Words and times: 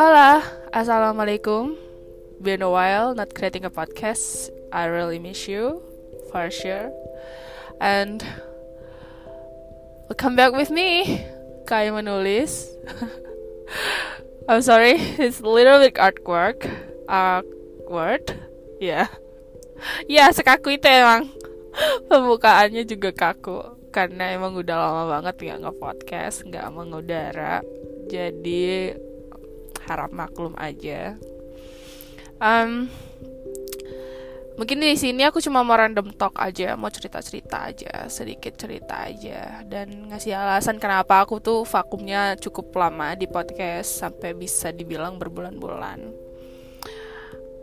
Halo, 0.00 0.40
assalamualaikum. 0.72 1.76
Been 2.40 2.64
a 2.64 2.72
while 2.72 3.12
not 3.12 3.36
creating 3.36 3.68
a 3.68 3.72
podcast. 3.76 4.48
I 4.72 4.88
really 4.88 5.20
miss 5.20 5.44
you, 5.44 5.84
for 6.32 6.48
sure. 6.48 6.88
And 7.84 8.24
welcome 10.08 10.40
back 10.40 10.56
with 10.56 10.72
me, 10.72 11.20
Kai 11.68 11.92
menulis. 11.92 12.72
I'm 14.48 14.64
sorry, 14.64 14.96
it's 15.20 15.44
a 15.44 15.52
little 15.52 15.76
bit 15.84 16.00
awkward. 16.00 16.64
Awkward. 17.04 18.40
Yeah. 18.80 19.12
Ya, 20.08 20.32
sekaku 20.32 20.80
itu 20.80 20.88
emang. 20.88 21.28
Pembukaannya 22.08 22.88
juga 22.88 23.12
kaku 23.12 23.92
karena 23.92 24.32
emang 24.32 24.56
udah 24.56 24.80
lama 24.80 25.20
banget 25.20 25.44
nggak 25.44 25.60
nge-podcast, 25.60 26.48
nggak 26.48 26.72
mengudara. 26.72 27.60
Jadi 28.08 28.96
harap 29.86 30.12
maklum 30.12 30.52
aja. 30.58 31.16
Um, 32.40 32.88
mungkin 34.56 34.80
di 34.80 34.96
sini 34.96 35.24
aku 35.24 35.40
cuma 35.44 35.60
mau 35.60 35.76
random 35.76 36.12
talk 36.16 36.40
aja, 36.40 36.76
mau 36.76 36.88
cerita-cerita 36.88 37.68
aja, 37.68 38.08
sedikit 38.08 38.56
cerita 38.56 39.08
aja, 39.08 39.64
dan 39.68 40.08
ngasih 40.08 40.36
alasan 40.36 40.80
kenapa 40.80 41.20
aku 41.20 41.40
tuh 41.40 41.64
vakumnya 41.68 42.36
cukup 42.40 42.72
lama 42.76 43.12
di 43.16 43.28
podcast 43.28 44.00
sampai 44.00 44.32
bisa 44.32 44.72
dibilang 44.72 45.20
berbulan-bulan. 45.20 46.12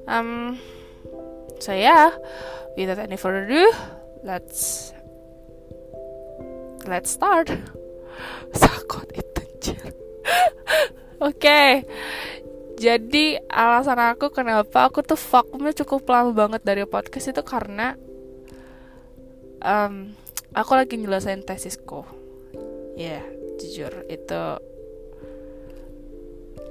Um, 0.08 0.58
so 1.60 1.74
yeah, 1.74 2.16
without 2.78 3.02
any 3.02 3.18
further 3.18 3.50
ado, 3.50 3.66
let's 4.24 4.94
let's 6.86 7.12
start. 7.12 7.50
Sakot 8.62 9.10
itu 9.12 9.38
Oke, 11.18 11.82
jadi 12.78 13.42
alasan 13.50 13.98
aku 13.98 14.30
kenapa 14.30 14.86
aku 14.86 15.02
tuh 15.02 15.18
vakumnya 15.18 15.74
cukup 15.74 16.06
lama 16.14 16.30
banget 16.30 16.62
dari 16.62 16.86
podcast 16.86 17.34
itu 17.34 17.42
karena 17.42 17.98
um, 19.66 20.14
aku 20.54 20.78
lagi 20.78 20.94
nyelesain 20.94 21.42
tesisku. 21.42 22.06
Ya, 22.94 23.18
yeah, 23.18 23.24
jujur 23.58 24.06
itu 24.06 24.62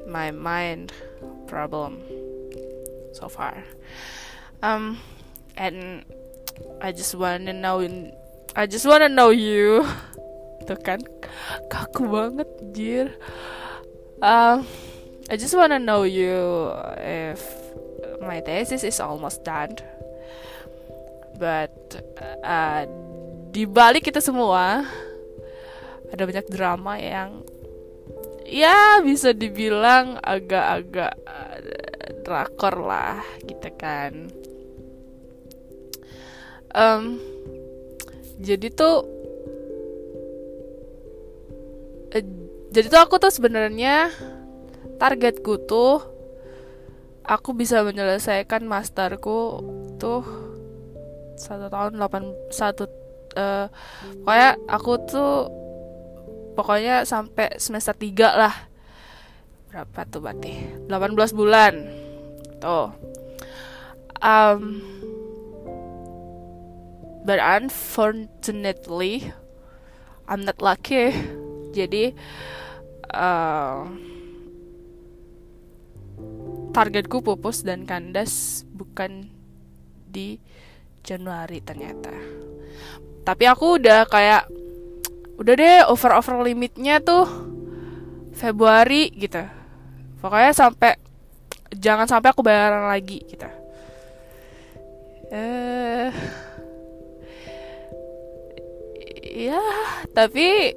my 0.07 0.31
mind 0.31 0.95
problem 1.51 1.99
so 3.11 3.27
far. 3.27 3.67
Um, 4.63 5.03
and 5.59 6.07
I 6.79 6.95
just 6.95 7.19
wanna 7.19 7.51
know 7.51 7.83
I 8.55 8.71
just 8.71 8.87
wanna 8.87 9.11
know 9.11 9.35
you 9.35 9.83
tuh 10.71 10.79
kan 10.79 11.03
kaku 11.67 12.07
banget 12.07 12.51
jir 12.71 13.11
um, 14.23 14.67
I 15.29 15.35
just 15.37 15.55
wanna 15.55 15.79
know 15.79 16.05
you 16.07 16.71
if 17.03 17.43
my 18.23 18.41
thesis 18.41 18.85
is 18.85 19.01
almost 19.01 19.43
done. 19.45 19.77
But 21.37 22.01
uh, 22.45 22.89
di 23.53 23.69
balik 23.69 24.09
kita 24.09 24.25
semua 24.25 24.87
ada 26.09 26.23
banyak 26.23 26.47
drama 26.49 26.97
yang 26.97 27.45
ya 28.47 29.03
bisa 29.03 29.35
dibilang 29.35 30.23
agak-agak 30.23 31.13
uh, 31.27 31.59
drakor 32.23 32.75
lah 32.87 33.21
gitu 33.45 33.69
kan. 33.75 34.31
Um, 36.77 37.19
jadi 38.39 38.69
tuh 38.71 38.97
uh, 42.13 42.46
jadi 42.77 42.93
tuh 42.93 43.01
aku 43.01 43.17
tuh 43.17 43.33
sebenarnya 43.33 44.13
targetku 45.01 45.65
tuh 45.65 46.05
aku 47.25 47.57
bisa 47.57 47.81
menyelesaikan 47.81 48.69
masterku 48.69 49.65
tuh 49.97 50.21
satu 51.41 51.73
tahun 51.73 51.97
delapan 51.97 52.37
satu 52.53 52.85
uh, 53.33 53.73
pokoknya 54.25 54.51
aku 54.69 54.93
tuh 55.09 55.33
pokoknya 56.57 57.05
sampai 57.05 57.61
semester 57.61 57.93
3 57.93 58.41
lah. 58.41 58.55
Berapa 59.69 60.09
tuh 60.09 60.25
berarti? 60.25 60.89
18 60.89 61.37
bulan. 61.37 61.75
Tuh. 62.57 62.89
Um, 64.25 64.81
but 67.29 67.37
unfortunately 67.37 69.29
I'm 70.25 70.49
not 70.49 70.65
lucky. 70.65 71.13
Jadi 71.77 72.17
uh, 73.13 73.87
targetku 76.73 77.25
pupus 77.25 77.65
dan 77.65 77.89
kandas 77.89 78.65
bukan 78.73 79.33
di 80.11 80.37
Januari 81.07 81.65
ternyata. 81.65 82.13
Tapi 83.25 83.45
aku 83.49 83.81
udah 83.81 84.07
kayak 84.07 84.51
udah 85.37 85.55
deh 85.57 85.79
over 85.89 86.13
over 86.17 86.45
limitnya 86.45 87.01
tuh 87.01 87.25
Februari 88.37 89.13
gitu. 89.17 89.43
Pokoknya 90.21 90.53
sampai 90.53 91.01
jangan 91.73 92.09
sampai 92.09 92.29
aku 92.33 92.45
bayaran 92.45 92.89
lagi 92.89 93.25
gitu. 93.25 93.49
Eh 95.33 96.11
ya 99.37 99.61
tapi 100.17 100.73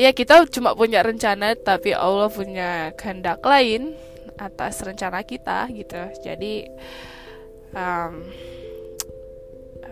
ya 0.00 0.16
kita 0.16 0.48
cuma 0.48 0.72
punya 0.72 1.04
rencana 1.04 1.52
tapi 1.52 1.92
Allah 1.92 2.32
punya 2.32 2.96
kehendak 2.96 3.44
lain 3.44 3.92
atas 4.40 4.80
rencana 4.80 5.20
kita 5.20 5.68
gitu. 5.76 6.00
Jadi 6.24 6.64
um, 7.76 8.24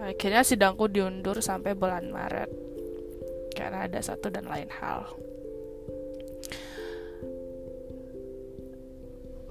akhirnya 0.00 0.40
sidangku 0.40 0.88
diundur 0.88 1.44
sampai 1.44 1.76
bulan 1.76 2.08
Maret 2.08 2.48
karena 3.52 3.84
ada 3.84 4.00
satu 4.00 4.32
dan 4.32 4.48
lain 4.48 4.72
hal. 4.80 5.12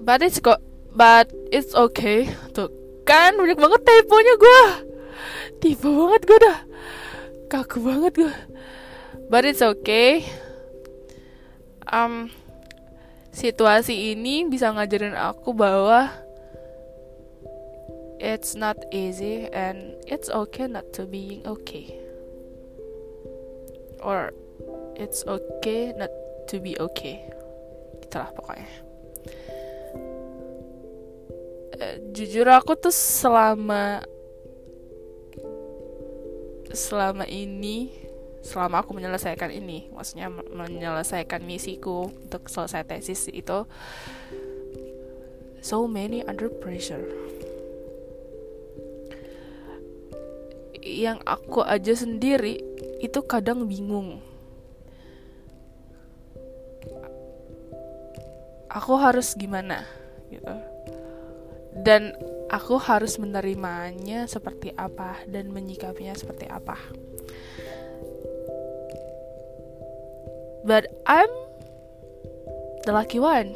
But 0.02 0.26
it's 0.26 0.42
go 0.42 0.58
but 0.90 1.30
it's 1.54 1.70
okay. 1.78 2.26
Tuh 2.50 2.66
kan 3.06 3.38
banyak 3.38 3.62
banget 3.62 3.80
temponya 3.86 4.34
gue 4.34 4.62
tipe 5.62 5.86
banget 5.86 6.22
gue 6.26 6.38
dah. 6.42 6.58
Kaku 7.46 7.78
banget 7.86 8.26
gue 8.26 8.34
but 9.30 9.44
it's 9.44 9.62
okay 9.62 10.24
um 11.92 12.28
situasi 13.32 14.16
ini 14.16 14.48
bisa 14.48 14.72
ngajarin 14.72 15.14
aku 15.14 15.52
bahwa 15.54 16.10
it's 18.18 18.58
not 18.58 18.76
easy 18.90 19.46
and 19.54 19.94
it's 20.10 20.28
okay 20.28 20.66
not 20.66 20.90
to 20.92 21.06
being 21.06 21.46
okay. 21.46 21.94
Or 24.02 24.34
it's 24.98 25.22
okay 25.26 25.94
not 25.94 26.10
to 26.50 26.58
be 26.58 26.74
okay. 26.78 27.22
Itulah 28.02 28.30
pokoknya. 28.34 28.70
Uh, 31.78 31.96
jujur 32.10 32.46
aku 32.50 32.74
tuh 32.74 32.90
selama 32.90 34.02
selama 36.74 37.24
ini 37.30 38.07
selama 38.48 38.80
aku 38.80 38.96
menyelesaikan 38.96 39.52
ini 39.52 39.92
maksudnya 39.92 40.32
menyelesaikan 40.32 41.44
misiku 41.44 42.08
untuk 42.08 42.48
selesai 42.48 42.88
tesis 42.88 43.28
itu 43.28 43.68
so 45.60 45.84
many 45.84 46.24
under 46.24 46.48
pressure. 46.48 47.04
Yang 50.80 51.20
aku 51.28 51.60
aja 51.60 51.92
sendiri 51.92 52.64
itu 53.04 53.20
kadang 53.28 53.68
bingung. 53.68 54.24
Aku 58.72 58.96
harus 58.96 59.36
gimana 59.36 59.84
gitu. 60.32 60.54
Dan 61.78 62.16
aku 62.48 62.80
harus 62.80 63.20
menerimanya 63.20 64.24
seperti 64.24 64.72
apa 64.72 65.20
dan 65.28 65.52
menyikapinya 65.52 66.16
seperti 66.16 66.48
apa. 66.48 66.80
But 70.64 70.90
I'm 71.06 71.30
the 72.86 72.92
lucky 72.94 73.18
one. 73.18 73.54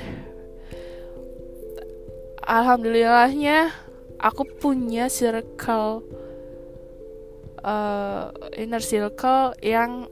Alhamdulillahnya 2.43 3.70
aku 4.19 4.46
punya 4.58 5.06
circle 5.06 6.02
uh, 7.62 8.34
inner 8.58 8.82
circle 8.82 9.54
yang 9.62 10.10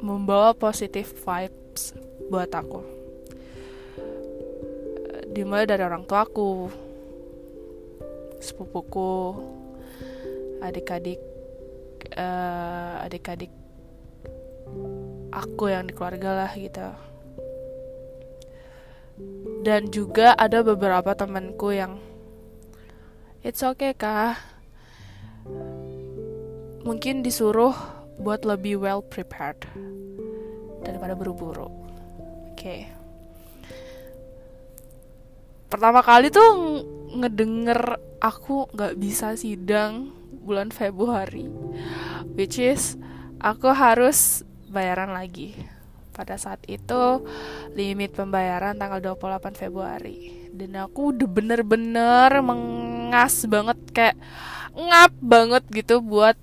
membawa 0.00 0.56
positive 0.56 1.10
vibes 1.12 1.92
buat 2.28 2.52
aku 2.54 2.98
dimulai 5.38 5.70
dari 5.70 5.86
orang 5.86 6.02
tuaku 6.02 6.66
sepupuku 8.42 9.38
adik-adik 10.58 11.20
uh, 12.18 13.06
adik-adik 13.06 13.52
aku 15.32 15.72
yang 15.72 15.88
di 15.88 15.92
keluarga 15.92 16.44
lah 16.44 16.52
gitu. 16.54 16.88
Dan 19.66 19.90
juga 19.90 20.32
ada 20.38 20.62
beberapa 20.62 21.14
temanku 21.16 21.74
yang 21.74 21.98
it's 23.42 23.64
okay 23.64 23.92
kah 23.92 24.38
mungkin 26.86 27.26
disuruh 27.26 27.74
buat 28.18 28.46
lebih 28.46 28.82
well 28.82 29.02
prepared 29.02 29.58
daripada 30.86 31.18
buru-buru. 31.18 31.66
Oke. 32.52 32.54
Okay. 32.54 32.82
pertama 35.68 36.00
kali 36.00 36.32
tuh 36.32 36.80
ngedenger 37.12 38.00
aku 38.24 38.72
nggak 38.72 38.96
bisa 38.96 39.36
sidang 39.36 40.16
bulan 40.32 40.72
Februari 40.72 41.44
which 42.32 42.56
is 42.56 42.96
aku 43.36 43.68
harus 43.76 44.42
bayaran 44.70 45.12
lagi. 45.12 45.54
Pada 46.14 46.34
saat 46.34 46.58
itu 46.66 47.22
limit 47.78 48.14
pembayaran 48.14 48.74
tanggal 48.74 49.14
28 49.16 49.54
Februari. 49.54 50.50
Dan 50.50 50.74
aku 50.74 51.14
udah 51.14 51.28
bener-bener 51.30 52.30
mengas 52.42 53.46
banget 53.46 53.78
kayak 53.94 54.16
ngap 54.74 55.14
banget 55.18 55.62
gitu 55.70 56.02
buat 56.02 56.34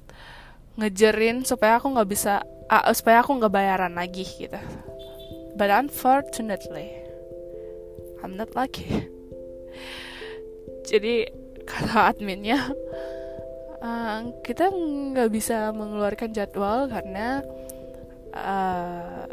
ngejerin 0.76 1.48
supaya 1.48 1.80
aku 1.80 1.96
nggak 1.96 2.10
bisa 2.12 2.44
uh, 2.68 2.92
supaya 2.92 3.24
aku 3.24 3.40
nggak 3.40 3.54
bayaran 3.54 3.96
lagi 3.96 4.28
gitu. 4.28 4.60
But 5.56 5.72
unfortunately 5.72 6.92
I'm 8.24 8.36
not 8.36 8.56
lucky. 8.56 8.88
Jadi 10.90 11.26
kata 11.66 12.14
adminnya 12.14 12.62
uh, 13.82 14.20
kita 14.46 14.70
nggak 14.70 15.30
bisa 15.34 15.74
mengeluarkan 15.74 16.34
jadwal 16.34 16.90
karena 16.90 17.42
uh, 18.36 19.26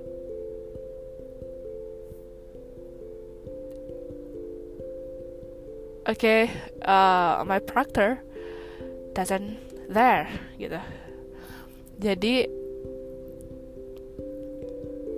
okay, 6.09 6.51
uh, 6.87 7.43
my 7.47 7.59
proctor 7.59 8.23
doesn't 9.13 9.59
there 9.91 10.31
gitu. 10.57 10.81
Jadi 12.03 12.49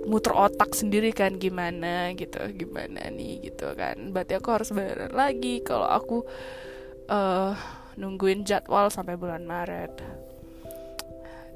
muter 0.05 0.37
otak 0.37 0.77
sendiri 0.77 1.09
kan 1.09 1.41
gimana 1.41 2.13
gitu, 2.13 2.37
gimana 2.53 3.09
nih 3.09 3.49
gitu 3.49 3.73
kan. 3.73 4.13
Berarti 4.13 4.37
aku 4.37 4.49
harus 4.53 4.69
bayar 4.69 5.09
lagi 5.09 5.65
kalau 5.65 5.89
aku 5.89 6.21
uh, 7.09 7.57
nungguin 7.97 8.45
jadwal 8.45 8.93
sampai 8.93 9.17
bulan 9.17 9.49
Maret. 9.49 9.97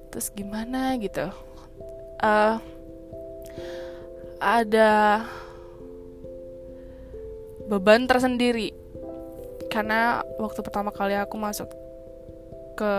Terus 0.10 0.34
gimana 0.34 0.98
gitu? 0.98 1.30
Uh, 2.20 2.60
ada 4.40 5.24
beban 7.68 8.08
tersendiri. 8.08 8.76
Karena 9.70 10.26
waktu 10.42 10.60
pertama 10.66 10.90
kali 10.90 11.16
aku 11.16 11.36
masuk 11.38 11.70
ke 12.80 12.96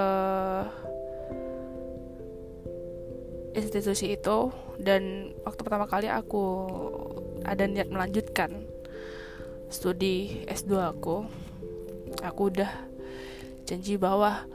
institusi 3.58 4.14
itu 4.14 4.52
dan 4.78 5.34
waktu 5.42 5.60
pertama 5.66 5.90
kali 5.90 6.06
aku 6.06 6.70
ada 7.42 7.66
niat 7.66 7.90
melanjutkan 7.90 8.62
studi 9.70 10.46
S2 10.46 10.70
aku 10.78 11.26
aku 12.22 12.40
udah 12.50 12.70
janji 13.66 13.98
bahwa 13.98 14.46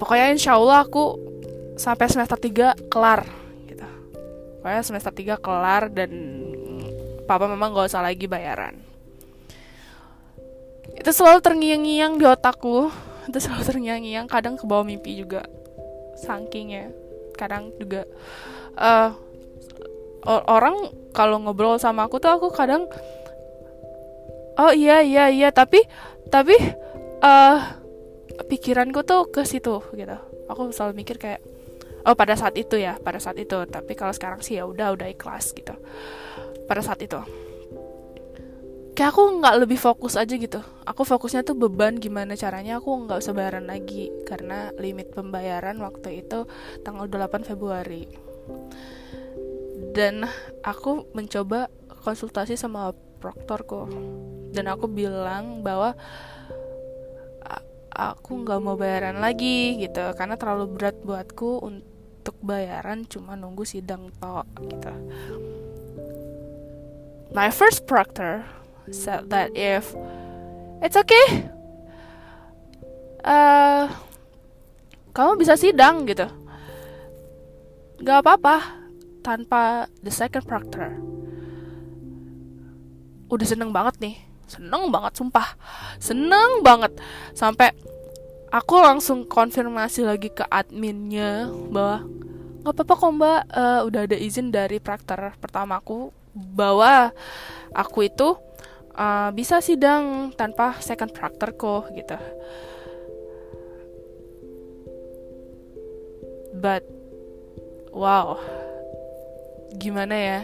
pokoknya 0.00 0.36
insya 0.36 0.56
Allah 0.56 0.84
aku 0.84 1.16
sampai 1.76 2.08
semester 2.08 2.40
3 2.40 2.88
kelar 2.88 3.28
gitu. 3.68 3.86
Pokoknya 4.64 4.82
semester 4.82 5.12
3 5.12 5.36
kelar 5.38 5.92
dan 5.92 6.10
papa 7.28 7.46
memang 7.46 7.76
gak 7.76 7.92
usah 7.92 8.02
lagi 8.02 8.24
bayaran. 8.26 8.80
Itu 10.96 11.12
selalu 11.12 11.44
terngiang-ngiang 11.44 12.16
di 12.16 12.24
otakku. 12.24 12.88
Itu 13.28 13.38
selalu 13.38 13.62
terngiang-ngiang 13.68 14.26
kadang 14.26 14.56
ke 14.56 14.64
bawah 14.64 14.82
mimpi 14.82 15.20
juga. 15.20 15.44
Saking 16.16 16.66
ya 16.72 16.86
kadang 17.36 17.70
juga. 17.76 18.08
Uh, 18.76 19.12
orang 20.26 20.90
kalau 21.12 21.38
ngobrol 21.38 21.78
sama 21.78 22.08
aku 22.08 22.18
tuh 22.18 22.32
aku 22.34 22.50
kadang 22.50 22.90
oh 24.58 24.72
iya 24.74 25.00
iya 25.04 25.30
iya 25.30 25.48
tapi 25.54 25.86
tapi 26.32 26.56
uh, 27.22 27.56
pikiranku 28.48 29.04
tuh 29.04 29.28
ke 29.28 29.44
situ 29.44 29.84
gitu. 29.94 30.16
Aku 30.48 30.72
selalu 30.72 31.04
mikir 31.04 31.20
kayak 31.20 31.55
oh 32.06 32.14
pada 32.14 32.38
saat 32.38 32.54
itu 32.54 32.78
ya 32.78 32.96
pada 33.02 33.18
saat 33.18 33.36
itu. 33.36 33.66
Tapi 33.66 33.92
kalau 33.98 34.14
sekarang 34.14 34.40
sih 34.40 34.56
ya 34.56 34.64
udah 34.64 34.94
udah 34.94 35.10
ikhlas 35.10 35.50
gitu. 35.52 35.74
Pada 36.70 36.80
saat 36.80 37.02
itu. 37.02 37.18
Kayak 38.96 39.12
aku 39.12 39.22
nggak 39.42 39.56
lebih 39.60 39.76
fokus 39.76 40.16
aja 40.16 40.32
gitu. 40.32 40.56
Aku 40.88 41.04
fokusnya 41.04 41.44
tuh 41.44 41.52
beban 41.52 42.00
gimana 42.00 42.32
caranya 42.32 42.80
aku 42.80 43.04
nggak 43.04 43.20
usah 43.20 43.36
bayaran 43.36 43.68
lagi. 43.68 44.08
Karena 44.24 44.72
limit 44.80 45.12
pembayaran 45.12 45.76
waktu 45.84 46.24
itu 46.24 46.48
tanggal 46.80 47.04
8 47.04 47.44
Februari. 47.44 48.08
Dan 49.92 50.24
aku 50.64 51.12
mencoba 51.12 51.68
konsultasi 52.08 52.56
sama 52.56 52.96
proktorku. 53.20 53.84
Dan 54.56 54.72
aku 54.72 54.88
bilang 54.88 55.60
bahwa 55.60 55.92
aku 57.92 58.44
nggak 58.48 58.60
mau 58.64 58.80
bayaran 58.80 59.20
lagi 59.20 59.76
gitu. 59.76 60.08
Karena 60.16 60.40
terlalu 60.40 60.72
berat 60.72 60.96
buatku 61.04 61.60
untuk 61.60 61.95
bayaran 62.42 63.06
cuma 63.06 63.38
nunggu 63.38 63.62
sidang 63.62 64.10
tok 64.18 64.46
gitu. 64.66 64.92
My 67.34 67.52
first 67.52 67.84
proctor 67.84 68.46
said 68.88 69.28
that 69.34 69.52
if 69.52 69.92
it's 70.80 70.96
okay 70.96 71.50
uh, 73.26 73.90
kamu 75.10 75.40
bisa 75.40 75.58
sidang 75.58 76.06
gitu. 76.06 76.30
Gak 78.04 78.20
apa-apa 78.22 78.62
tanpa 79.24 79.90
the 80.04 80.12
second 80.12 80.46
proctor. 80.46 80.94
Udah 83.26 83.46
seneng 83.48 83.74
banget 83.74 83.98
nih. 83.98 84.16
Seneng 84.46 84.94
banget 84.94 85.18
sumpah. 85.18 85.58
Seneng 85.98 86.62
banget. 86.62 86.94
Sampai 87.34 87.74
aku 88.54 88.78
langsung 88.78 89.26
konfirmasi 89.26 90.06
lagi 90.06 90.30
ke 90.30 90.46
adminnya 90.46 91.50
bahwa 91.72 92.06
nggak 92.66 92.82
apa-apa 92.82 92.94
kok 92.98 93.12
mbak. 93.14 93.40
Uh, 93.54 93.80
udah 93.86 94.00
ada 94.10 94.18
izin 94.18 94.50
dari 94.50 94.82
prakter 94.82 95.38
pertamaku 95.38 96.10
bahwa 96.34 97.14
aku 97.70 98.10
itu 98.10 98.34
uh, 98.98 99.30
bisa 99.30 99.62
sidang 99.62 100.34
tanpa 100.34 100.74
second 100.82 101.14
proctor 101.14 101.54
kok 101.54 101.94
gitu. 101.94 102.18
But 106.58 106.82
wow. 107.94 108.42
Gimana 109.78 110.16
ya? 110.18 110.40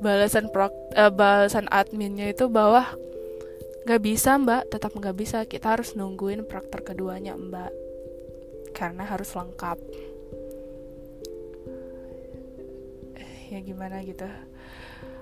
Balasan 0.00 0.48
prok 0.48 0.72
uh, 0.96 1.12
balasan 1.12 1.68
adminnya 1.68 2.32
itu 2.32 2.48
bahwa 2.48 2.88
nggak 3.84 4.00
bisa 4.00 4.40
mbak. 4.40 4.72
Tetap 4.72 4.96
nggak 4.96 5.12
bisa. 5.12 5.44
Kita 5.44 5.76
harus 5.76 5.92
nungguin 5.92 6.48
prakter 6.48 6.80
keduanya 6.80 7.36
mbak. 7.36 7.68
Karena 8.72 9.04
harus 9.04 9.28
lengkap 9.36 9.76
ya 13.50 13.58
gimana 13.60 14.00
gitu. 14.04 14.24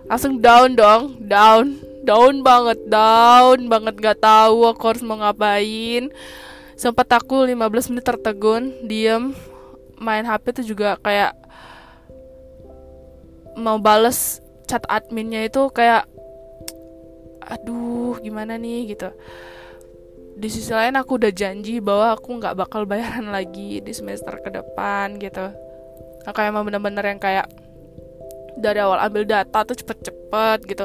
Langsung 0.07 0.43
down 0.43 0.75
dong 0.75 1.23
down. 1.26 1.79
Down 2.02 2.43
banget 2.43 2.83
down 2.91 3.71
banget. 3.71 3.95
Gak 4.02 4.19
tahu 4.19 4.67
aku 4.67 4.83
harus 4.91 5.07
mau 5.07 5.23
ngapain. 5.23 6.11
Sempat 6.75 7.07
aku 7.14 7.47
15 7.47 7.95
menit 7.95 8.05
tertegun 8.07 8.75
diem. 8.91 9.31
Main 10.02 10.26
HP 10.26 10.50
tuh 10.50 10.67
juga 10.67 10.99
kayak 10.99 11.38
mau 13.55 13.79
bales 13.79 14.43
chat 14.67 14.83
adminnya 14.88 15.47
itu 15.47 15.62
kayak 15.71 16.09
aduh 17.43 18.19
gimana 18.19 18.59
nih? 18.59 18.97
gitu. 18.97 19.14
Di 20.33 20.49
sisi 20.50 20.73
lain 20.75 20.99
aku 20.99 21.21
udah 21.23 21.31
janji 21.31 21.79
bahwa 21.79 22.17
aku 22.17 22.41
nggak 22.41 22.57
bakal 22.59 22.83
bayaran 22.88 23.31
lagi 23.31 23.79
di 23.79 23.93
semester 23.95 24.43
ke 24.43 24.50
depan 24.50 25.23
gitu. 25.23 25.55
Aku 26.26 26.38
emang 26.43 26.67
bener-bener 26.67 27.05
yang 27.14 27.21
kayak 27.23 27.47
dari 28.59 28.78
awal 28.80 29.00
ambil 29.00 29.25
data 29.25 29.64
tuh 29.64 29.76
cepet-cepet 29.76 30.59
gitu. 30.68 30.85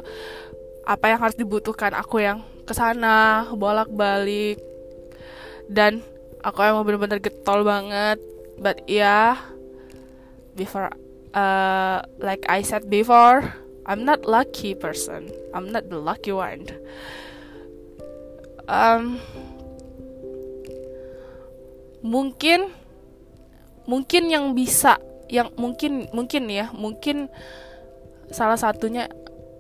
Apa 0.88 1.12
yang 1.12 1.20
harus 1.20 1.36
dibutuhkan? 1.36 1.92
Aku 1.96 2.24
yang 2.24 2.44
ke 2.64 2.74
sana 2.76 3.48
bolak-balik. 3.56 4.60
Dan 5.68 6.00
aku 6.44 6.64
emang 6.64 6.88
bener-bener 6.88 7.20
getol 7.20 7.68
banget. 7.68 8.20
But 8.58 8.88
yeah 8.90 9.58
before 10.58 10.90
uh, 11.38 12.02
like 12.18 12.44
I 12.50 12.66
said 12.66 12.90
before 12.90 13.46
I'm 13.88 14.04
not 14.04 14.26
lucky 14.28 14.76
person. 14.76 15.32
I'm 15.54 15.72
not 15.72 15.88
the 15.88 16.02
lucky 16.02 16.36
one. 16.36 16.68
Um, 18.68 19.24
mungkin 22.04 22.68
mungkin 23.88 24.28
yang 24.28 24.52
bisa 24.52 25.00
yang 25.28 25.52
mungkin 25.60 26.08
mungkin 26.16 26.48
ya 26.48 26.72
mungkin 26.72 27.28
salah 28.32 28.60
satunya 28.60 29.08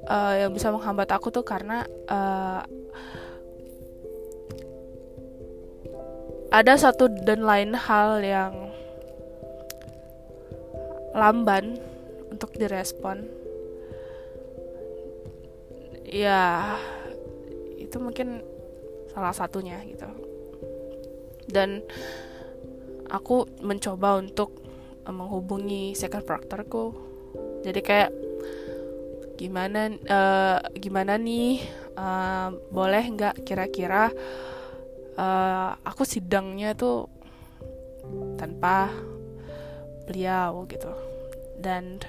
uh, 0.07 0.33
yang 0.47 0.51
bisa 0.55 0.71
menghambat 0.71 1.12
aku 1.12 1.31
tuh 1.31 1.43
karena 1.43 1.83
uh, 2.07 2.63
ada 6.47 6.74
satu 6.79 7.12
dan 7.12 7.43
lain 7.43 7.75
hal 7.75 8.24
yang 8.24 8.53
lamban 11.12 11.75
untuk 12.31 12.55
direspon. 12.55 13.27
Ya 16.07 16.75
itu 17.75 18.00
mungkin 18.00 18.39
salah 19.12 19.36
satunya 19.36 19.83
gitu. 19.83 20.07
Dan 21.51 21.83
aku 23.12 23.47
mencoba 23.59 24.24
untuk 24.24 24.66
menghubungi 25.09 25.95
second 25.95 26.23
proctorku 26.27 26.93
jadi 27.63 27.79
kayak 27.83 28.11
gimana 29.37 29.93
uh, 30.09 30.57
gimana 30.73 31.15
nih 31.21 31.61
uh, 31.93 32.49
boleh 32.73 33.05
nggak 33.13 33.45
kira-kira 33.45 34.09
uh, 35.13 35.77
aku 35.85 36.05
sidangnya 36.05 36.73
tuh 36.73 37.05
tanpa 38.37 38.89
beliau 40.07 40.63
gitu. 40.65 40.89
Dan 41.57 42.01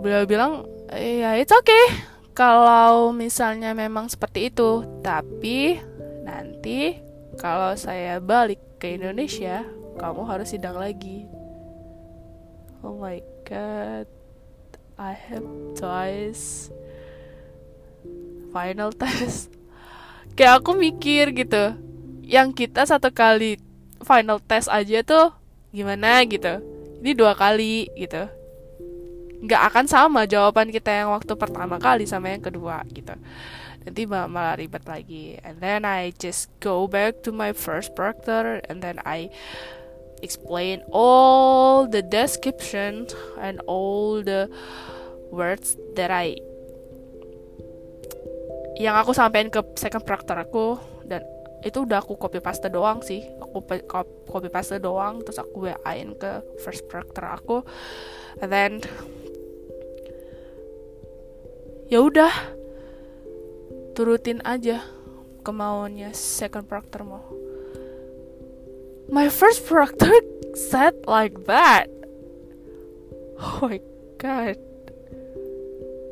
beliau 0.00 0.26
bilang 0.26 0.66
ya 0.90 1.38
it's 1.38 1.54
okay. 1.54 2.10
Kalau 2.34 3.14
misalnya 3.14 3.70
memang 3.78 4.10
seperti 4.10 4.50
itu 4.50 4.82
tapi 5.06 5.78
nanti 6.26 6.98
kalau 7.38 7.78
saya 7.78 8.18
balik 8.18 8.58
ke 8.82 8.98
Indonesia 8.98 9.62
kamu 9.96 10.22
harus 10.26 10.50
sidang 10.50 10.76
lagi. 10.76 11.26
Oh 12.84 12.98
my 13.00 13.22
god. 13.48 14.10
I 14.94 15.10
have 15.10 15.46
twice 15.74 16.70
final 18.54 18.94
test. 18.94 19.50
Kayak 20.38 20.62
aku 20.62 20.78
mikir 20.78 21.34
gitu 21.34 21.74
yang 22.22 22.54
kita 22.54 22.86
satu 22.86 23.10
kali 23.10 23.58
final 24.06 24.38
test 24.38 24.70
aja 24.70 25.02
tuh 25.02 25.34
gimana 25.74 26.22
gitu? 26.22 26.62
Ini 27.02 27.10
dua 27.18 27.34
kali 27.34 27.90
gitu. 27.98 28.30
Nggak 29.44 29.62
akan 29.72 29.84
sama 29.90 30.24
jawaban 30.24 30.70
kita 30.70 30.88
yang 30.94 31.10
waktu 31.12 31.34
pertama 31.34 31.76
kali 31.82 32.06
sama 32.06 32.30
yang 32.30 32.40
kedua 32.40 32.86
gitu. 32.94 33.12
Nanti 33.84 34.08
malah 34.08 34.56
ribet 34.56 34.86
lagi. 34.88 35.36
And 35.44 35.60
then 35.60 35.84
I 35.84 36.14
just 36.16 36.48
go 36.62 36.88
back 36.88 37.20
to 37.26 37.34
my 37.34 37.52
first 37.52 37.92
proctor 37.92 38.64
and 38.70 38.80
then 38.80 39.02
I 39.04 39.28
explain 40.24 40.80
all 40.88 41.84
the 41.84 42.00
description 42.00 43.04
and 43.36 43.60
all 43.68 44.24
the 44.24 44.48
words 45.28 45.76
that 46.00 46.08
I 46.08 46.40
yang 48.74 48.98
aku 48.98 49.14
sampaikan 49.14 49.52
ke 49.54 49.60
second 49.78 50.02
proctor 50.02 50.34
aku 50.34 50.80
dan 51.06 51.22
itu 51.64 51.80
udah 51.88 52.04
aku 52.04 52.20
copy 52.20 52.44
paste 52.44 52.68
doang 52.68 53.00
sih. 53.00 53.24
Aku 53.40 53.64
copy 54.28 54.48
paste 54.52 54.76
doang 54.84 55.24
terus 55.24 55.40
aku 55.40 55.70
wa-in 55.70 56.12
ke 56.18 56.44
first 56.60 56.84
proctor 56.92 57.24
aku. 57.24 57.64
And 58.42 58.52
then 58.52 58.72
ya 61.88 62.04
udah 62.04 62.32
turutin 63.96 64.44
aja 64.44 64.84
kemauannya 65.46 66.12
second 66.12 66.68
proctor 66.68 67.06
mau 67.06 67.24
my 69.08 69.28
first 69.28 69.66
proctor 69.66 70.12
said 70.54 70.94
like 71.06 71.46
that. 71.46 71.88
Oh 73.38 73.58
my 73.62 73.80
god. 74.18 74.56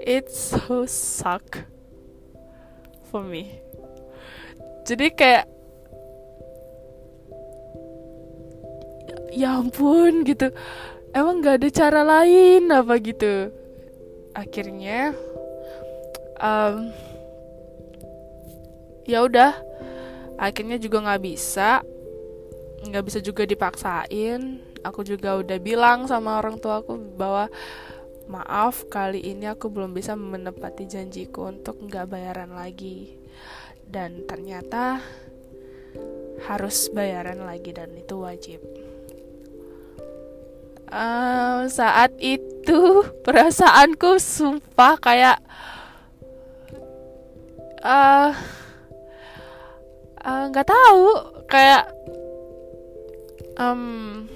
It's 0.03 0.35
so 0.35 0.85
suck 0.85 1.65
for 3.07 3.23
me. 3.23 3.63
Jadi 4.83 5.15
kayak 5.15 5.47
ya 9.31 9.63
ampun 9.63 10.27
gitu. 10.27 10.51
Emang 11.15 11.45
gak 11.45 11.63
ada 11.63 11.69
cara 11.71 12.01
lain 12.03 12.73
apa 12.73 12.99
gitu. 12.99 13.55
Akhirnya 14.35 15.15
um, 16.43 16.91
ya 19.07 19.23
udah. 19.23 19.55
Akhirnya 20.43 20.83
juga 20.83 20.99
nggak 21.07 21.23
bisa 21.23 21.87
nggak 22.83 23.05
bisa 23.07 23.19
juga 23.23 23.47
dipaksain. 23.47 24.63
Aku 24.83 25.07
juga 25.07 25.39
udah 25.39 25.59
bilang 25.63 26.11
sama 26.11 26.43
orang 26.43 26.59
tua 26.59 26.83
aku 26.83 26.99
bahwa 26.99 27.47
maaf 28.27 28.87
kali 28.91 29.23
ini 29.23 29.51
aku 29.51 29.71
belum 29.71 29.95
bisa 29.95 30.19
menepati 30.19 30.87
janjiku 30.91 31.51
untuk 31.51 31.79
nggak 31.87 32.11
bayaran 32.11 32.55
lagi. 32.55 33.15
Dan 33.87 34.27
ternyata 34.27 34.99
harus 36.49 36.91
bayaran 36.91 37.45
lagi 37.47 37.71
dan 37.71 37.95
itu 37.95 38.17
wajib. 38.19 38.61
Uh, 40.93 41.65
saat 41.73 42.13
itu 42.21 43.01
perasaanku 43.25 44.21
sumpah 44.21 45.01
kayak 45.01 45.41
Eh, 47.83 48.33
eh, 50.23 50.45
nggak 50.55 50.67
uh, 50.67 50.71
uh, 50.71 50.75
tahu 50.79 51.07
kayak 51.51 51.91
um, 53.59 54.29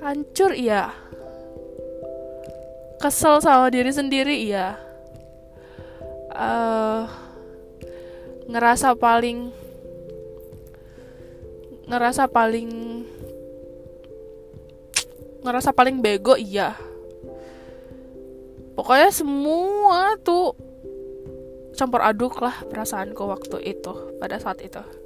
hancur 0.00 0.52
iya. 0.56 0.92
Kesel 3.00 3.40
sama 3.40 3.72
diri 3.72 3.92
sendiri 3.92 4.36
iya. 4.44 4.76
Uh, 6.30 7.08
ngerasa 8.48 8.94
paling 8.96 9.50
ngerasa 11.90 12.30
paling 12.30 13.02
ngerasa 15.40 15.70
paling 15.72 16.04
bego 16.04 16.36
iya. 16.36 16.76
Pokoknya 18.76 19.12
semua 19.12 20.16
tuh 20.20 20.56
campur 21.76 22.04
aduk 22.04 22.40
lah 22.44 22.60
perasaanku 22.68 23.24
waktu 23.24 23.72
itu 23.76 23.92
pada 24.20 24.36
saat 24.36 24.60
itu 24.60 24.99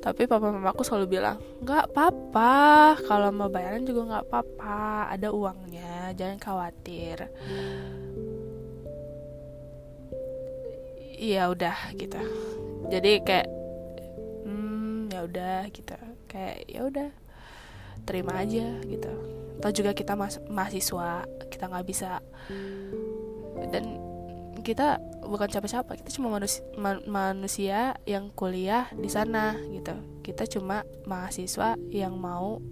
tapi 0.00 0.24
papa 0.24 0.48
mamaku 0.48 0.80
selalu 0.80 1.20
bilang 1.20 1.36
nggak 1.60 1.92
apa-apa 1.92 2.96
kalau 3.04 3.28
mau 3.28 3.52
bayaran 3.52 3.84
juga 3.84 4.08
nggak 4.08 4.24
apa-apa 4.32 5.12
ada 5.12 5.28
uangnya 5.28 6.16
jangan 6.16 6.40
khawatir. 6.40 7.28
Iya 11.20 11.52
udah 11.52 11.76
gitu. 12.00 12.16
Jadi 12.88 13.12
kayak 13.20 13.48
hmm 14.48 15.12
ya 15.12 15.20
udah 15.28 15.68
gitu. 15.68 15.96
Kayak 16.24 16.56
ya 16.64 16.80
udah 16.88 17.10
terima 18.08 18.40
aja 18.40 18.80
gitu. 18.88 19.12
Atau 19.60 19.84
juga 19.84 19.92
kita 19.92 20.16
mas 20.16 20.40
mahasiswa 20.48 21.28
kita 21.52 21.68
nggak 21.68 21.84
bisa 21.84 22.24
dan 23.68 24.00
kita 24.70 25.02
bukan 25.26 25.50
siapa-siapa 25.50 25.98
kita 25.98 26.14
cuma 26.14 26.30
manusia, 26.30 26.62
manusia 27.10 27.98
yang 28.06 28.30
kuliah 28.30 28.86
di 28.94 29.10
sana 29.10 29.58
gitu. 29.74 29.98
Kita 30.22 30.46
cuma 30.46 30.86
mahasiswa 31.10 31.74
yang 31.90 32.14
mau 32.14 32.62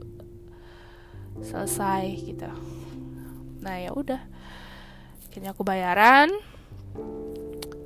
selesai 1.43 2.07
gitu. 2.23 2.47
Nah 3.59 3.83
ya 3.83 3.91
udah. 3.91 4.23
Kayaknya 5.35 5.51
aku 5.55 5.63
bayaran 5.67 6.31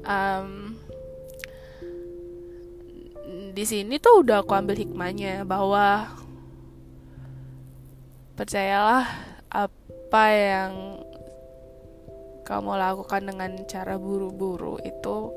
um, 0.05 0.77
di 3.53 3.65
sini 3.65 3.97
tuh 3.97 4.25
udah 4.25 4.45
aku 4.45 4.53
ambil 4.53 4.77
hikmahnya 4.77 5.49
bahwa 5.49 6.13
percayalah 8.37 9.09
apa 9.53 10.25
yang 10.33 10.73
kamu 12.43 12.75
lakukan 12.75 13.23
dengan 13.23 13.51
cara 13.71 13.97
buru-buru 13.97 14.79
itu 14.83 15.33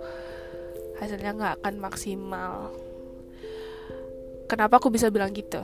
hasilnya 0.98 1.32
nggak 1.36 1.54
akan 1.62 1.76
maksimal. 1.78 2.72
Kenapa 4.46 4.78
aku 4.78 4.94
bisa 4.94 5.10
bilang 5.10 5.34
gitu? 5.34 5.62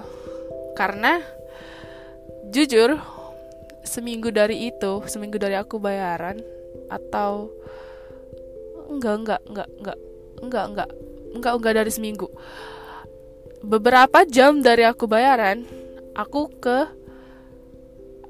Karena 0.73 1.21
jujur 2.49 2.97
seminggu 3.81 4.29
dari 4.29 4.69
itu 4.69 5.01
seminggu 5.09 5.41
dari 5.41 5.57
aku 5.57 5.81
bayaran 5.81 6.41
atau 6.89 7.49
enggak 8.91 9.15
enggak 9.21 9.41
enggak 9.47 9.69
enggak 9.79 9.97
enggak 10.41 10.65
enggak 10.67 10.89
enggak 11.33 11.53
enggak 11.57 11.73
dari 11.77 11.91
seminggu. 11.91 12.27
Beberapa 13.61 14.25
jam 14.25 14.65
dari 14.65 14.83
aku 14.85 15.05
bayaran 15.05 15.63
aku 16.17 16.49
ke 16.59 16.79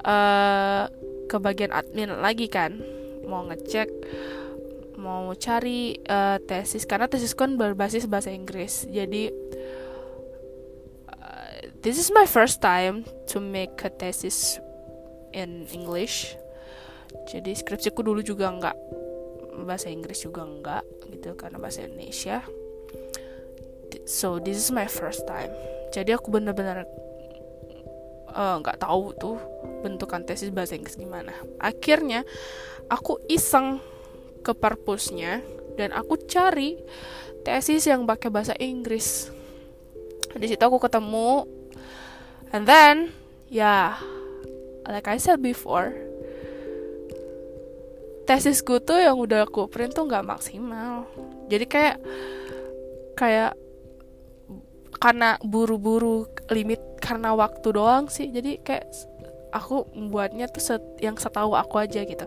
uh, 0.03 0.85
ke 1.31 1.37
bagian 1.39 1.71
admin 1.71 2.11
lagi 2.19 2.51
kan 2.51 3.00
mau 3.31 3.47
ngecek 3.47 3.87
mau 5.01 5.33
cari 5.33 5.97
uh, 6.05 6.37
tesis. 6.45 6.85
Karena 6.85 7.09
tesis 7.09 7.33
kan 7.33 7.57
berbasis 7.57 8.05
bahasa 8.05 8.29
Inggris. 8.29 8.85
Jadi 8.85 9.33
uh, 11.09 11.55
this 11.81 11.97
is 11.97 12.13
my 12.13 12.29
first 12.29 12.61
time 12.61 13.07
to 13.31 13.41
make 13.41 13.73
a 13.81 13.89
thesis 13.89 14.61
in 15.33 15.65
English. 15.73 16.37
Jadi 17.27 17.57
skripsiku 17.57 18.05
dulu 18.05 18.21
juga 18.21 18.51
nggak 18.51 18.77
bahasa 19.65 19.89
Inggris 19.89 20.21
juga 20.21 20.45
nggak 20.45 20.83
gitu. 21.17 21.33
Karena 21.33 21.57
bahasa 21.57 21.81
Indonesia. 21.87 22.45
So 24.07 24.39
this 24.39 24.55
is 24.55 24.69
my 24.71 24.87
first 24.87 25.25
time. 25.27 25.51
Jadi 25.91 26.15
aku 26.15 26.31
benar-benar 26.31 26.87
nggak 28.31 28.77
uh, 28.77 28.81
tahu 28.81 29.05
tuh 29.15 29.37
bentukan 29.83 30.23
tesis 30.23 30.53
bahasa 30.53 30.79
Inggris 30.79 30.95
gimana. 30.95 31.35
Akhirnya 31.59 32.23
aku 32.87 33.19
iseng 33.27 33.83
ke 34.41 34.55
perpusnya 34.55 35.43
dan 35.75 35.93
aku 35.93 36.17
cari 36.25 36.79
tesis 37.45 37.85
yang 37.87 38.07
pakai 38.07 38.31
bahasa 38.31 38.55
Inggris. 38.57 39.29
Di 40.31 40.47
situ 40.47 40.63
aku 40.63 40.79
ketemu 40.79 41.45
and 42.55 42.63
then 42.63 43.11
ya 43.51 43.95
yeah, 43.95 43.99
like 44.87 45.07
I 45.11 45.19
said 45.19 45.43
before 45.43 45.91
tesisku 48.31 48.79
tuh 48.79 49.01
yang 49.01 49.19
udah 49.19 49.43
aku 49.43 49.67
print 49.67 49.91
tuh 49.91 50.07
nggak 50.07 50.23
maksimal. 50.23 51.03
Jadi 51.51 51.65
kayak 51.67 51.97
kayak 53.19 53.59
karena 55.01 55.35
buru-buru 55.41 56.29
limit 56.53 56.79
karena 57.01 57.33
waktu 57.33 57.67
doang 57.73 58.07
sih. 58.07 58.29
Jadi 58.29 58.61
kayak 58.61 58.87
aku 59.51 59.89
membuatnya 59.97 60.47
tuh 60.47 60.63
set, 60.63 60.83
yang 61.03 61.17
setahu 61.17 61.57
aku 61.57 61.81
aja 61.81 62.05
gitu. 62.05 62.25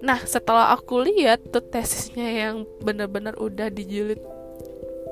Nah 0.00 0.22
setelah 0.24 0.72
aku 0.72 1.04
lihat 1.04 1.44
tuh 1.52 1.60
tesisnya 1.60 2.48
yang 2.48 2.64
bener-bener 2.80 3.36
udah 3.36 3.68
dijilid 3.68 4.22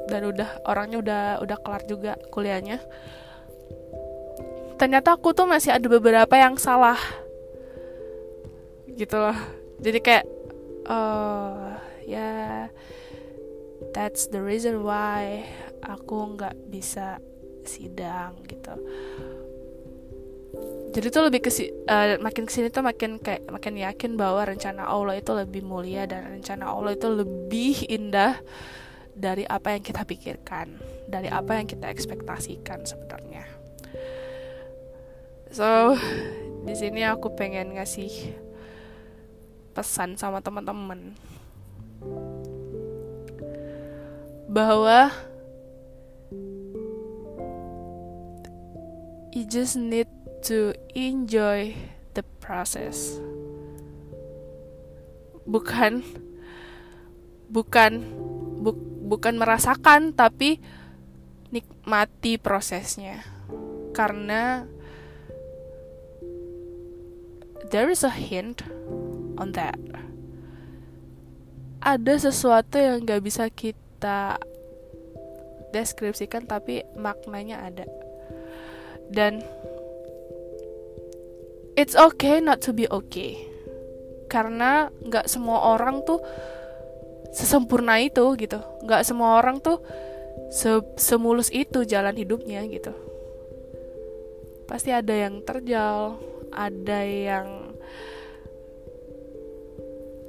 dan 0.09 0.25
udah 0.25 0.65
orangnya 0.65 0.99
udah 1.05 1.23
udah 1.45 1.57
kelar 1.61 1.83
juga 1.85 2.17
kuliahnya 2.33 2.81
ternyata 4.79 5.19
aku 5.19 5.35
tuh 5.35 5.45
masih 5.45 5.75
ada 5.75 5.85
beberapa 5.91 6.39
yang 6.39 6.55
salah 6.55 6.97
gitu 8.95 9.19
loh. 9.19 9.39
Jadi 9.83 9.99
kayak 9.99 10.27
uh, 10.87 11.75
ya 12.07 12.19
yeah, 12.19 12.59
that's 13.91 14.31
the 14.31 14.39
reason 14.39 14.87
why 14.87 15.43
aku 15.83 16.39
nggak 16.39 16.55
bisa 16.71 17.19
sidang 17.69 18.33
gitu. 18.49 18.75
Jadi 20.89 21.07
tuh 21.13 21.23
lebih 21.29 21.45
ke 21.45 21.51
uh, 21.85 22.17
makin 22.19 22.49
ke 22.49 22.53
sini 22.53 22.73
tuh 22.73 22.81
makin 22.81 23.21
kayak 23.21 23.45
makin 23.53 23.77
yakin 23.77 24.17
bahwa 24.17 24.49
rencana 24.49 24.89
Allah 24.89 25.21
itu 25.21 25.37
lebih 25.37 25.61
mulia 25.61 26.09
dan 26.09 26.25
rencana 26.41 26.73
Allah 26.73 26.97
itu 26.97 27.07
lebih 27.13 27.85
indah 27.93 28.41
dari 29.13 29.45
apa 29.45 29.77
yang 29.77 29.83
kita 29.85 30.03
pikirkan 30.09 30.81
dari 31.05 31.29
apa 31.29 31.61
yang 31.61 31.69
kita 31.69 31.93
ekspektasikan 31.93 32.89
sebenarnya. 32.89 33.45
So 35.53 35.97
di 36.65 36.73
sini 36.73 37.05
aku 37.05 37.37
pengen 37.37 37.77
ngasih 37.77 38.33
pesan 39.77 40.17
sama 40.17 40.41
teman-teman 40.41 41.15
bahwa 44.49 45.13
you 49.39 49.47
just 49.47 49.79
need 49.79 50.11
to 50.43 50.75
enjoy 50.99 51.71
the 52.19 52.27
process. 52.43 53.23
Bukan 55.47 56.03
bukan 57.47 58.03
bu, 58.59 58.75
bukan 59.07 59.39
merasakan 59.39 60.11
tapi 60.11 60.59
nikmati 61.55 62.35
prosesnya. 62.35 63.23
Karena 63.95 64.67
there 67.71 67.87
is 67.95 68.03
a 68.03 68.11
hint 68.11 68.67
on 69.39 69.55
that. 69.55 69.79
Ada 71.79 72.27
sesuatu 72.27 72.75
yang 72.75 73.07
gak 73.07 73.23
bisa 73.23 73.47
kita 73.55 74.43
deskripsikan 75.71 76.43
tapi 76.51 76.83
maknanya 76.99 77.63
ada 77.63 77.87
dan 79.13 79.41
it's 81.79 81.97
okay 81.97 82.43
not 82.43 82.61
to 82.65 82.75
be 82.75 82.89
okay. 82.91 83.39
Karena 84.29 84.93
nggak 85.05 85.31
semua 85.31 85.73
orang 85.77 86.05
tuh 86.05 86.21
sesempurna 87.33 88.01
itu 88.01 88.25
gitu. 88.37 88.61
Nggak 88.85 89.03
semua 89.09 89.41
orang 89.41 89.61
tuh 89.65 89.81
se 90.53 90.81
semulus 91.01 91.49
itu 91.53 91.85
jalan 91.85 92.17
hidupnya 92.17 92.65
gitu. 92.69 92.93
Pasti 94.69 94.93
ada 94.93 95.13
yang 95.13 95.41
terjal 95.45 96.21
ada 96.53 97.01
yang 97.05 97.77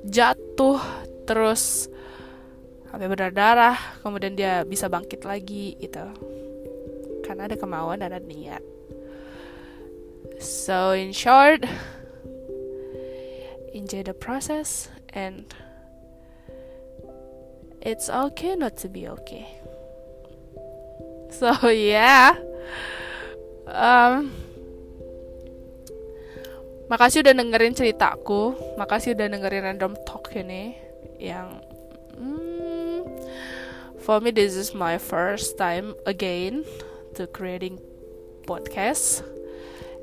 jatuh 0.08 0.80
terus 1.28 1.92
sampai 2.90 3.06
berdarah 3.06 3.78
kemudian 4.02 4.34
dia 4.34 4.66
bisa 4.66 4.90
bangkit 4.90 5.22
lagi 5.28 5.78
gitu 5.78 6.02
karena 7.30 7.46
ada 7.46 7.62
kemauan 7.62 8.02
dan 8.02 8.10
ada 8.10 8.26
niat. 8.26 8.66
So 10.42 10.98
in 10.98 11.14
short 11.14 11.62
enjoy 13.70 14.02
the 14.02 14.18
process 14.18 14.90
and 15.14 15.46
it's 17.86 18.10
okay 18.10 18.58
not 18.58 18.82
to 18.82 18.90
be 18.90 19.06
okay. 19.06 19.46
So 21.30 21.54
yeah. 21.70 22.34
Um 23.70 24.34
makasih 26.90 27.22
udah 27.22 27.38
dengerin 27.38 27.78
ceritaku. 27.78 28.58
Makasih 28.82 29.14
udah 29.14 29.30
dengerin 29.30 29.70
random 29.70 29.94
talk 30.02 30.34
ini 30.34 30.74
yang 31.22 31.62
hmm, 32.18 33.06
for 34.02 34.18
me 34.18 34.34
this 34.34 34.58
is 34.58 34.74
my 34.74 34.98
first 34.98 35.62
time 35.62 35.94
again 36.10 36.66
to 37.16 37.28
creating 37.28 37.80
podcasts 38.46 39.24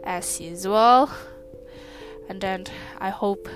as 0.05 0.40
usual. 0.40 1.11
And 2.29 2.40
then 2.40 2.64
i 2.99 3.11
hope 3.11 3.49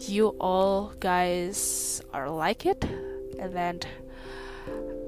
you 0.00 0.28
all 0.40 0.92
guys 1.00 2.02
are 2.12 2.30
like 2.30 2.66
it. 2.66 2.84
And 3.38 3.52
then 3.54 3.80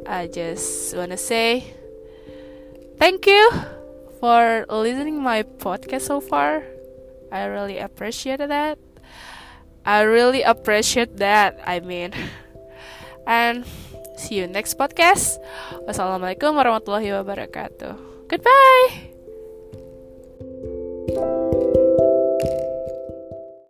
i 0.07 0.27
just 0.27 0.97
want 0.97 1.11
to 1.11 1.17
say 1.17 1.75
thank 2.99 3.27
you 3.27 3.51
for 4.21 4.67
listening 4.69 5.23
my 5.23 5.43
podcast 5.43 6.03
so 6.03 6.21
far. 6.21 6.65
I 7.31 7.45
really 7.45 7.79
appreciate 7.79 8.39
that. 8.39 8.79
I 9.85 10.03
really 10.03 10.43
appreciate 10.43 11.17
that 11.19 11.61
i 11.67 11.81
mean. 11.81 12.13
And 13.27 13.65
See 14.19 14.43
you 14.43 14.51
next 14.51 14.75
podcast. 14.75 15.39
Wassalamualaikum 15.87 16.59
warahmatullahi 16.59 17.15
wabarakatuh. 17.15 18.27
Goodbye. 18.27 19.15